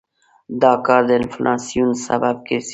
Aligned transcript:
دا 0.61 0.73
کار 0.85 1.01
د 1.07 1.11
انفلاسیون 1.19 1.89
سبب 2.05 2.35
کېږي. 2.47 2.67